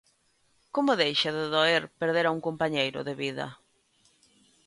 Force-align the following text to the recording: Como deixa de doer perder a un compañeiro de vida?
Como 0.75 0.99
deixa 1.03 1.29
de 1.37 1.45
doer 1.55 1.83
perder 1.99 2.25
a 2.27 2.33
un 2.35 2.41
compañeiro 2.47 2.99
de 3.07 3.13
vida? 3.23 3.47